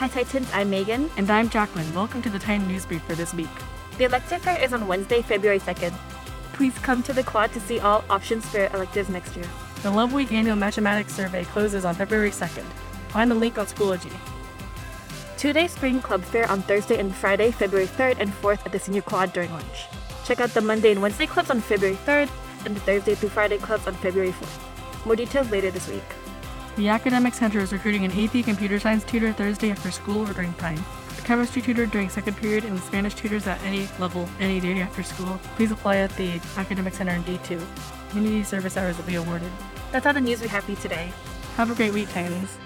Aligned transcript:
Hi 0.00 0.08
Titans, 0.08 0.48
I'm 0.54 0.70
Megan. 0.70 1.10
And 1.18 1.30
I'm 1.30 1.50
Jacqueline. 1.50 1.94
Welcome 1.94 2.22
to 2.22 2.30
the 2.30 2.38
Titan 2.38 2.66
News 2.66 2.86
Brief 2.86 3.02
for 3.02 3.14
this 3.14 3.34
week. 3.34 3.50
The 3.98 4.04
elective 4.04 4.40
fair 4.40 4.58
is 4.58 4.72
on 4.72 4.86
Wednesday, 4.86 5.20
February 5.20 5.60
2nd. 5.60 5.92
Please 6.54 6.72
come 6.78 7.02
to 7.02 7.12
the 7.12 7.22
quad 7.22 7.52
to 7.52 7.60
see 7.60 7.80
all 7.80 8.02
options 8.08 8.46
for 8.46 8.64
electives 8.68 9.10
next 9.10 9.36
year. 9.36 9.44
The 9.82 9.90
Love 9.90 10.14
Week 10.14 10.32
annual 10.32 10.56
mathematics 10.56 11.14
survey 11.14 11.44
closes 11.44 11.84
on 11.84 11.96
February 11.96 12.30
2nd. 12.30 12.64
Find 13.10 13.30
the 13.30 13.34
link 13.34 13.58
on 13.58 13.66
Schoology. 13.66 14.10
Two-day 15.36 15.66
spring 15.66 16.00
club 16.00 16.22
fair 16.24 16.50
on 16.50 16.62
Thursday 16.62 16.98
and 16.98 17.14
Friday, 17.14 17.50
February 17.50 17.86
3rd 17.86 18.20
and 18.20 18.32
4th 18.40 18.64
at 18.64 18.72
the 18.72 18.78
senior 18.78 19.02
quad 19.02 19.34
during 19.34 19.52
lunch. 19.52 19.84
Check 20.24 20.40
out 20.40 20.54
the 20.54 20.62
Monday 20.62 20.92
and 20.92 21.02
Wednesday 21.02 21.26
clubs 21.26 21.50
on 21.50 21.60
February 21.60 21.98
3rd 22.06 22.30
and 22.64 22.74
the 22.74 22.80
Thursday 22.80 23.14
through 23.14 23.28
Friday 23.28 23.58
clubs 23.58 23.86
on 23.86 23.92
February 23.96 24.32
4th. 24.32 25.04
More 25.04 25.16
details 25.16 25.50
later 25.50 25.70
this 25.70 25.88
week. 25.90 26.04
The 26.76 26.88
Academic 26.88 27.34
Center 27.34 27.58
is 27.58 27.72
recruiting 27.72 28.04
an 28.04 28.12
AP 28.12 28.44
Computer 28.44 28.78
Science 28.78 29.04
tutor 29.04 29.32
Thursday 29.32 29.70
after 29.70 29.90
school 29.90 30.28
or 30.28 30.32
during 30.32 30.54
time, 30.54 30.82
a 31.18 31.22
chemistry 31.22 31.60
tutor 31.60 31.84
during 31.84 32.08
second 32.08 32.36
period, 32.36 32.64
and 32.64 32.78
Spanish 32.78 33.14
tutors 33.14 33.46
at 33.48 33.60
any 33.64 33.88
level 33.98 34.28
any 34.38 34.60
day 34.60 34.80
after 34.80 35.02
school. 35.02 35.40
Please 35.56 35.72
apply 35.72 35.96
at 35.96 36.16
the 36.16 36.40
Academic 36.56 36.94
Center 36.94 37.12
in 37.12 37.24
D2. 37.24 37.60
Community 38.10 38.44
service 38.44 38.76
hours 38.76 38.96
will 38.96 39.04
be 39.04 39.16
awarded. 39.16 39.50
That's 39.90 40.06
all 40.06 40.14
the 40.14 40.20
news 40.20 40.40
we 40.40 40.48
have 40.48 40.64
for 40.64 40.70
you 40.70 40.76
today. 40.76 41.12
Have 41.56 41.70
a 41.70 41.74
great 41.74 41.92
week, 41.92 42.08
Titans. 42.10 42.56